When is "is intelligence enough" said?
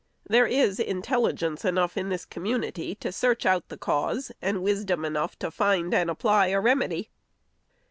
0.47-1.95